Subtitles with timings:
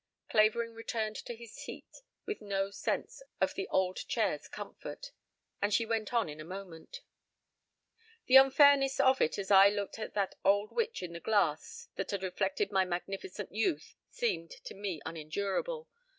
[0.31, 5.11] Clavering returned to his seat with no sense of the old chair's comfort,
[5.61, 7.01] and she went on in a moment.
[8.25, 12.09] "The unfairness of it as I looked at that old witch in the glass that
[12.09, 15.87] had reflected my magnificent youth, seemed to me unendurable.